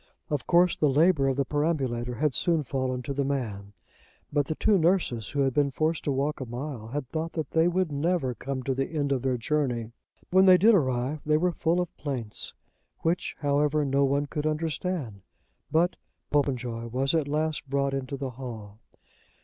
Of 0.31 0.47
course 0.47 0.75
the 0.75 0.89
labour 0.89 1.27
of 1.27 1.37
the 1.37 1.45
perambulator 1.45 2.15
had 2.15 2.33
soon 2.33 2.63
fallen 2.63 3.03
to 3.03 3.13
the 3.13 3.23
man; 3.23 3.73
but 4.33 4.47
the 4.47 4.55
two 4.55 4.79
nurses, 4.79 5.29
who 5.29 5.41
had 5.41 5.53
been 5.53 5.69
forced 5.69 6.05
to 6.05 6.11
walk 6.11 6.41
a 6.41 6.45
mile, 6.47 6.87
had 6.87 7.07
thought 7.09 7.33
that 7.33 7.51
they 7.51 7.67
would 7.67 7.91
never 7.91 8.33
come 8.33 8.63
to 8.63 8.73
the 8.73 8.87
end 8.91 9.11
of 9.11 9.21
their 9.21 9.37
journey. 9.37 9.91
When 10.31 10.47
they 10.47 10.57
did 10.57 10.73
arrive 10.73 11.19
they 11.23 11.37
were 11.37 11.51
full 11.51 11.79
of 11.79 11.95
plaints, 11.97 12.55
which, 13.01 13.35
however, 13.41 13.85
no 13.85 14.03
one 14.03 14.25
could 14.25 14.47
understand. 14.47 15.21
But 15.71 15.97
Popenjoy 16.31 16.87
was 16.87 17.13
at 17.13 17.27
last 17.27 17.69
brought 17.69 17.93
into 17.93 18.17
the 18.17 18.31
hall. 18.31 18.79